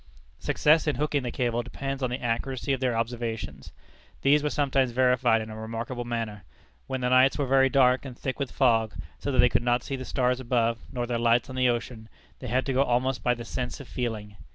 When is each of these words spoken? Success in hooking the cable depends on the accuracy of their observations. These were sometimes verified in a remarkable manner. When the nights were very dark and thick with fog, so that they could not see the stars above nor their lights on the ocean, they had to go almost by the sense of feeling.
Success 0.39 0.87
in 0.87 0.95
hooking 0.95 1.21
the 1.21 1.29
cable 1.29 1.61
depends 1.61 2.01
on 2.01 2.09
the 2.09 2.19
accuracy 2.19 2.73
of 2.73 2.79
their 2.79 2.97
observations. 2.97 3.71
These 4.23 4.41
were 4.41 4.49
sometimes 4.49 4.89
verified 4.93 5.41
in 5.41 5.51
a 5.51 5.55
remarkable 5.55 6.05
manner. 6.05 6.43
When 6.87 7.01
the 7.01 7.09
nights 7.09 7.37
were 7.37 7.45
very 7.45 7.69
dark 7.69 8.03
and 8.03 8.17
thick 8.17 8.39
with 8.39 8.49
fog, 8.51 8.95
so 9.19 9.31
that 9.31 9.37
they 9.37 9.47
could 9.47 9.61
not 9.61 9.83
see 9.83 9.95
the 9.95 10.03
stars 10.03 10.39
above 10.39 10.79
nor 10.91 11.05
their 11.05 11.19
lights 11.19 11.51
on 11.51 11.55
the 11.55 11.69
ocean, 11.69 12.09
they 12.39 12.47
had 12.47 12.65
to 12.65 12.73
go 12.73 12.81
almost 12.81 13.21
by 13.21 13.35
the 13.35 13.45
sense 13.45 13.79
of 13.79 13.87
feeling. 13.87 14.37